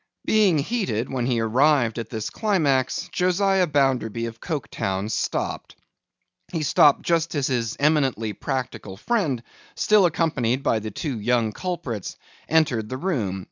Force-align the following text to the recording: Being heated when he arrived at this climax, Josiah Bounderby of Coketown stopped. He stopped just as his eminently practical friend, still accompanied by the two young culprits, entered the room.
Being 0.25 0.57
heated 0.57 1.11
when 1.13 1.27
he 1.27 1.39
arrived 1.41 1.99
at 1.99 2.09
this 2.09 2.31
climax, 2.31 3.07
Josiah 3.11 3.67
Bounderby 3.67 4.25
of 4.25 4.41
Coketown 4.41 5.11
stopped. 5.11 5.75
He 6.51 6.63
stopped 6.63 7.03
just 7.03 7.35
as 7.35 7.45
his 7.45 7.77
eminently 7.79 8.33
practical 8.33 8.97
friend, 8.97 9.43
still 9.75 10.07
accompanied 10.07 10.63
by 10.63 10.79
the 10.79 10.89
two 10.89 11.19
young 11.19 11.51
culprits, 11.51 12.17
entered 12.49 12.89
the 12.89 12.97
room. 12.97 13.39